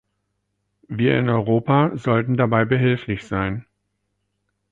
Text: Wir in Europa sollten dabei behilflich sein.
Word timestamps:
Wir 0.87 1.19
in 1.19 1.29
Europa 1.29 1.91
sollten 1.95 2.35
dabei 2.35 2.65
behilflich 2.65 3.27
sein. 3.27 3.67